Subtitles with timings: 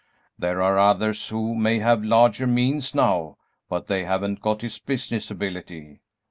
[0.39, 3.37] There are others who may have larger means now,
[3.69, 6.01] but they haven't got his business ability.